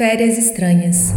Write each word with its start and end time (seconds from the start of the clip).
Férias 0.00 0.38
estranhas. 0.38 1.12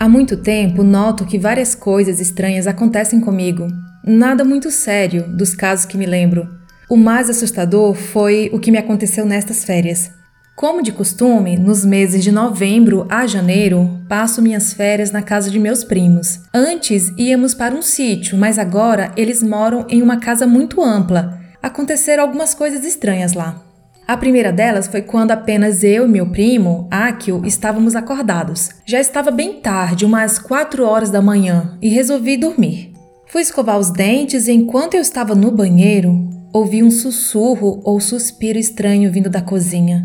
Há 0.00 0.08
muito 0.08 0.38
tempo 0.38 0.82
noto 0.82 1.26
que 1.26 1.38
várias 1.38 1.74
coisas 1.74 2.18
estranhas 2.18 2.66
acontecem 2.66 3.20
comigo. 3.20 3.68
Nada 4.02 4.42
muito 4.42 4.70
sério 4.70 5.28
dos 5.36 5.54
casos 5.54 5.84
que 5.84 5.98
me 5.98 6.06
lembro. 6.06 6.48
O 6.88 6.96
mais 6.96 7.28
assustador 7.28 7.94
foi 7.94 8.48
o 8.54 8.58
que 8.58 8.70
me 8.70 8.78
aconteceu 8.78 9.26
nestas 9.26 9.66
férias. 9.66 10.10
Como 10.56 10.82
de 10.82 10.92
costume, 10.92 11.58
nos 11.58 11.84
meses 11.84 12.24
de 12.24 12.32
novembro 12.32 13.06
a 13.10 13.26
janeiro, 13.26 14.00
passo 14.08 14.40
minhas 14.40 14.72
férias 14.72 15.10
na 15.10 15.20
casa 15.20 15.50
de 15.50 15.58
meus 15.58 15.84
primos. 15.84 16.40
Antes 16.54 17.12
íamos 17.18 17.52
para 17.52 17.74
um 17.74 17.82
sítio, 17.82 18.38
mas 18.38 18.58
agora 18.58 19.12
eles 19.14 19.42
moram 19.42 19.84
em 19.90 20.00
uma 20.00 20.16
casa 20.16 20.46
muito 20.46 20.82
ampla. 20.82 21.38
Aconteceram 21.62 22.22
algumas 22.22 22.54
coisas 22.54 22.82
estranhas 22.82 23.34
lá. 23.34 23.71
A 24.06 24.16
primeira 24.16 24.52
delas 24.52 24.88
foi 24.88 25.00
quando 25.00 25.30
apenas 25.30 25.84
eu 25.84 26.06
e 26.06 26.08
meu 26.08 26.30
primo, 26.30 26.88
Akio, 26.90 27.42
estávamos 27.46 27.94
acordados. 27.94 28.70
Já 28.84 29.00
estava 29.00 29.30
bem 29.30 29.60
tarde, 29.60 30.04
umas 30.04 30.38
4 30.38 30.84
horas 30.84 31.10
da 31.10 31.22
manhã, 31.22 31.78
e 31.80 31.88
resolvi 31.88 32.36
dormir. 32.36 32.92
Fui 33.28 33.40
escovar 33.40 33.78
os 33.78 33.90
dentes 33.90 34.48
e 34.48 34.52
enquanto 34.52 34.94
eu 34.94 35.00
estava 35.00 35.34
no 35.34 35.50
banheiro, 35.50 36.28
ouvi 36.52 36.82
um 36.82 36.90
sussurro 36.90 37.80
ou 37.84 38.00
suspiro 38.00 38.58
estranho 38.58 39.10
vindo 39.10 39.30
da 39.30 39.40
cozinha. 39.40 40.04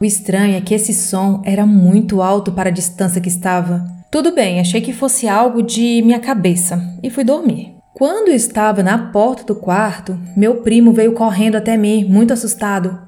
O 0.00 0.04
estranho 0.04 0.56
é 0.56 0.60
que 0.60 0.74
esse 0.74 0.94
som 0.94 1.42
era 1.44 1.66
muito 1.66 2.22
alto 2.22 2.52
para 2.52 2.70
a 2.70 2.72
distância 2.72 3.20
que 3.20 3.28
estava. 3.28 3.84
Tudo 4.10 4.32
bem, 4.34 4.60
achei 4.60 4.80
que 4.80 4.92
fosse 4.92 5.28
algo 5.28 5.60
de 5.60 6.00
minha 6.02 6.20
cabeça 6.20 6.80
e 7.02 7.10
fui 7.10 7.24
dormir. 7.24 7.74
Quando 7.92 8.28
estava 8.30 8.82
na 8.82 8.96
porta 9.12 9.44
do 9.44 9.54
quarto, 9.54 10.18
meu 10.36 10.62
primo 10.62 10.92
veio 10.92 11.12
correndo 11.12 11.56
até 11.56 11.76
mim, 11.76 12.04
muito 12.04 12.32
assustado. 12.32 12.98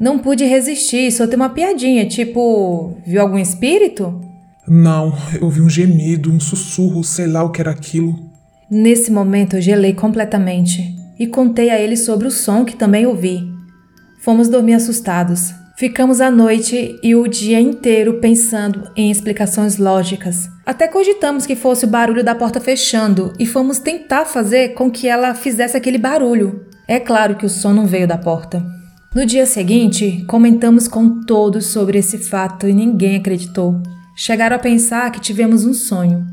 Não 0.00 0.18
pude 0.18 0.46
resistir, 0.46 1.12
soltei 1.12 1.36
uma 1.36 1.50
piadinha, 1.50 2.06
tipo, 2.06 2.96
viu 3.06 3.20
algum 3.20 3.36
espírito? 3.36 4.18
Não, 4.66 5.12
eu 5.34 5.44
ouvi 5.44 5.60
um 5.60 5.68
gemido, 5.68 6.32
um 6.32 6.40
sussurro, 6.40 7.04
sei 7.04 7.26
lá 7.26 7.44
o 7.44 7.50
que 7.50 7.60
era 7.60 7.70
aquilo. 7.70 8.18
Nesse 8.70 9.10
momento 9.10 9.56
eu 9.56 9.60
gelei 9.60 9.92
completamente 9.92 10.94
e 11.18 11.26
contei 11.26 11.68
a 11.68 11.78
ele 11.78 11.98
sobre 11.98 12.26
o 12.26 12.30
som 12.30 12.64
que 12.64 12.76
também 12.76 13.04
ouvi. 13.04 13.46
Fomos 14.22 14.48
dormir 14.48 14.72
assustados. 14.72 15.52
Ficamos 15.76 16.22
a 16.22 16.30
noite 16.30 16.98
e 17.02 17.14
o 17.14 17.28
dia 17.28 17.60
inteiro 17.60 18.20
pensando 18.20 18.90
em 18.96 19.10
explicações 19.10 19.76
lógicas. 19.76 20.48
Até 20.64 20.88
cogitamos 20.88 21.44
que 21.44 21.56
fosse 21.56 21.84
o 21.84 21.88
barulho 21.88 22.24
da 22.24 22.34
porta 22.34 22.58
fechando 22.58 23.34
e 23.38 23.44
fomos 23.44 23.78
tentar 23.78 24.24
fazer 24.24 24.70
com 24.70 24.90
que 24.90 25.06
ela 25.06 25.34
fizesse 25.34 25.76
aquele 25.76 25.98
barulho. 25.98 26.64
É 26.88 26.98
claro 26.98 27.34
que 27.34 27.44
o 27.44 27.50
som 27.50 27.74
não 27.74 27.86
veio 27.86 28.08
da 28.08 28.16
porta. 28.16 28.79
No 29.12 29.26
dia 29.26 29.44
seguinte, 29.44 30.24
comentamos 30.28 30.86
com 30.86 31.24
todos 31.24 31.66
sobre 31.66 31.98
esse 31.98 32.16
fato 32.16 32.68
e 32.68 32.72
ninguém 32.72 33.16
acreditou. 33.16 33.82
Chegaram 34.14 34.54
a 34.54 34.58
pensar 34.60 35.10
que 35.10 35.18
tivemos 35.20 35.64
um 35.64 35.74
sonho. 35.74 36.24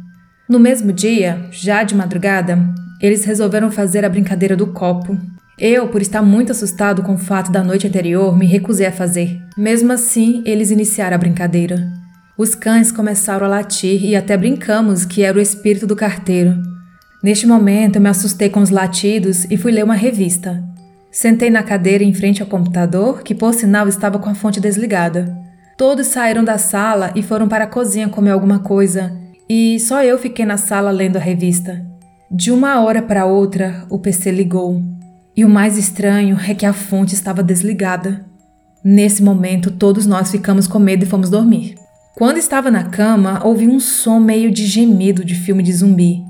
No 0.47 0.59
mesmo 0.59 0.94
dia, 0.94 1.44
já 1.50 1.81
de 1.81 1.95
madrugada, 1.95 2.59
eles 3.02 3.25
resolveram 3.25 3.72
fazer 3.72 4.05
a 4.05 4.09
brincadeira 4.09 4.55
do 4.55 4.67
copo. 4.67 5.17
Eu, 5.58 5.88
por 5.88 6.03
estar 6.03 6.22
muito 6.22 6.52
assustado 6.52 7.02
com 7.02 7.16
o 7.16 7.17
fato 7.17 7.52
da 7.52 7.64
noite 7.64 7.88
anterior, 7.88 8.38
me 8.38 8.45
recusei 8.45 8.86
a 8.86 8.92
fazer. 8.92 9.42
Mesmo 9.58 9.92
assim, 9.92 10.44
eles 10.45 10.70
iniciaram 10.70 11.16
a 11.16 11.20
brincadeira. 11.20 11.83
Os 12.38 12.53
cães 12.53 12.92
começaram 12.92 13.48
a 13.48 13.50
latir 13.50 14.05
e 14.05 14.16
até 14.16 14.38
brincamos 14.38 15.03
que 15.03 15.23
era 15.23 15.39
o 15.39 15.42
espírito 15.42 15.88
do 15.88 15.95
carteiro. 15.95 16.55
Neste 17.23 17.48
momento, 17.48 17.95
eu 17.95 18.02
me 18.03 18.09
assustei 18.09 18.50
com 18.50 18.59
os 18.59 18.70
latidos 18.70 19.45
e 19.45 19.58
fui 19.58 19.72
ler 19.72 19.83
uma 19.83 19.95
revista. 19.95 20.64
Sentei 21.19 21.49
na 21.49 21.63
cadeira 21.63 22.03
em 22.03 22.13
frente 22.13 22.43
ao 22.43 22.47
computador, 22.47 23.23
que 23.23 23.33
por 23.33 23.51
sinal 23.51 23.87
estava 23.87 24.19
com 24.19 24.29
a 24.29 24.35
fonte 24.35 24.61
desligada. 24.61 25.35
Todos 25.75 26.05
saíram 26.05 26.43
da 26.43 26.59
sala 26.59 27.11
e 27.15 27.23
foram 27.23 27.47
para 27.47 27.63
a 27.63 27.67
cozinha 27.67 28.07
comer 28.07 28.29
alguma 28.29 28.59
coisa, 28.59 29.17
e 29.49 29.79
só 29.79 30.03
eu 30.03 30.19
fiquei 30.19 30.45
na 30.45 30.57
sala 30.57 30.91
lendo 30.91 31.17
a 31.17 31.19
revista. 31.19 31.83
De 32.29 32.51
uma 32.51 32.81
hora 32.81 33.02
para 33.02 33.25
outra, 33.25 33.83
o 33.89 33.97
PC 33.97 34.30
ligou. 34.30 34.80
E 35.36 35.43
o 35.43 35.49
mais 35.49 35.75
estranho 35.75 36.37
é 36.47 36.53
que 36.53 36.67
a 36.67 36.71
fonte 36.73 37.15
estava 37.15 37.42
desligada. 37.42 38.23
Nesse 38.83 39.23
momento, 39.23 39.71
todos 39.71 40.05
nós 40.05 40.30
ficamos 40.30 40.67
com 40.67 40.77
medo 40.77 41.02
e 41.02 41.08
fomos 41.08 41.31
dormir. 41.31 41.80
Quando 42.15 42.37
estava 42.37 42.69
na 42.69 42.83
cama, 42.83 43.42
ouvi 43.43 43.67
um 43.67 43.80
som 43.80 44.19
meio 44.19 44.52
de 44.52 44.67
gemido 44.67 45.25
de 45.25 45.33
filme 45.33 45.63
de 45.63 45.73
zumbi. 45.73 46.23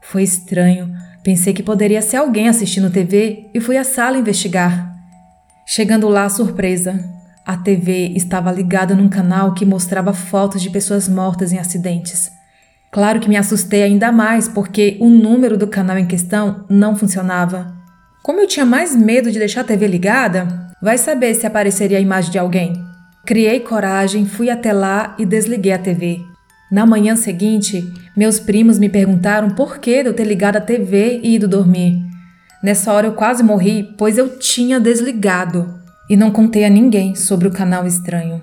Foi 0.00 0.22
estranho, 0.22 0.90
Pensei 1.22 1.52
que 1.52 1.62
poderia 1.62 2.00
ser 2.00 2.16
alguém 2.16 2.48
assistindo 2.48 2.90
TV 2.90 3.50
e 3.52 3.60
fui 3.60 3.76
à 3.76 3.84
sala 3.84 4.18
investigar. 4.18 4.94
Chegando 5.66 6.08
lá, 6.08 6.28
surpresa. 6.28 7.04
A 7.44 7.56
TV 7.56 8.12
estava 8.16 8.50
ligada 8.50 8.94
num 8.94 9.08
canal 9.08 9.52
que 9.52 9.66
mostrava 9.66 10.12
fotos 10.12 10.62
de 10.62 10.70
pessoas 10.70 11.08
mortas 11.08 11.52
em 11.52 11.58
acidentes. 11.58 12.30
Claro 12.90 13.20
que 13.20 13.28
me 13.28 13.36
assustei 13.36 13.82
ainda 13.82 14.10
mais 14.10 14.48
porque 14.48 14.96
o 15.00 15.08
número 15.08 15.56
do 15.56 15.66
canal 15.66 15.98
em 15.98 16.06
questão 16.06 16.64
não 16.68 16.96
funcionava. 16.96 17.74
Como 18.22 18.40
eu 18.40 18.46
tinha 18.46 18.66
mais 18.66 18.96
medo 18.96 19.30
de 19.30 19.38
deixar 19.38 19.60
a 19.60 19.64
TV 19.64 19.86
ligada, 19.86 20.72
vai 20.82 20.98
saber 20.98 21.34
se 21.34 21.46
apareceria 21.46 21.98
a 21.98 22.00
imagem 22.00 22.30
de 22.30 22.38
alguém. 22.38 22.72
Criei 23.26 23.60
coragem, 23.60 24.26
fui 24.26 24.50
até 24.50 24.72
lá 24.72 25.14
e 25.18 25.26
desliguei 25.26 25.72
a 25.72 25.78
TV. 25.78 26.29
Na 26.70 26.86
manhã 26.86 27.16
seguinte, 27.16 27.92
meus 28.16 28.38
primos 28.38 28.78
me 28.78 28.88
perguntaram 28.88 29.50
por 29.50 29.78
que 29.78 29.90
eu 29.90 30.14
ter 30.14 30.24
ligado 30.24 30.56
a 30.56 30.60
TV 30.60 31.20
e 31.22 31.34
ido 31.34 31.48
dormir. 31.48 32.00
Nessa 32.62 32.92
hora 32.92 33.08
eu 33.08 33.14
quase 33.14 33.42
morri, 33.42 33.94
pois 33.98 34.16
eu 34.16 34.38
tinha 34.38 34.78
desligado 34.78 35.80
e 36.08 36.16
não 36.16 36.30
contei 36.30 36.64
a 36.64 36.70
ninguém 36.70 37.16
sobre 37.16 37.48
o 37.48 37.52
canal 37.52 37.86
estranho. 37.86 38.40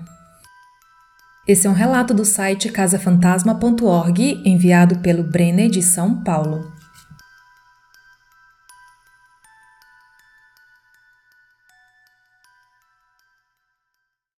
Esse 1.47 1.67
é 1.67 1.69
um 1.69 1.73
relato 1.73 2.13
do 2.13 2.25
site 2.25 2.69
casafantasma.org 2.69 4.41
enviado 4.43 4.99
pelo 4.99 5.23
Brenner 5.23 5.69
de 5.69 5.81
São 5.81 6.21
Paulo. 6.21 6.76